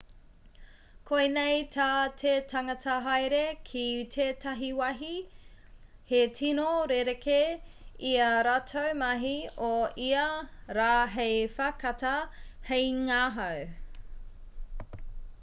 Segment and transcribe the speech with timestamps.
[1.09, 1.87] koinei tā
[2.21, 3.83] te tangata haere ki
[4.15, 5.09] tētahi wāhi
[6.13, 7.37] he tino rerekē
[8.13, 9.35] i ā rātou mahi
[9.69, 9.71] o
[10.09, 10.25] ia
[10.81, 12.15] rā hei whakatā
[12.73, 13.63] hei ngahau